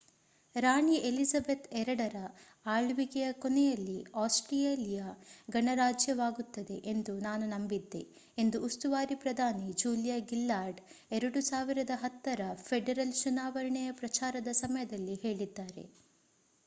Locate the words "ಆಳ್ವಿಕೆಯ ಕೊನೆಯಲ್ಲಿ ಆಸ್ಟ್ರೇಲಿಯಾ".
2.65-5.09